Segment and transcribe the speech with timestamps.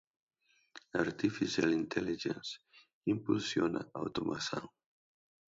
[1.01, 2.59] Artificial Intelligence (AI)
[3.13, 4.65] impulsiona a automação.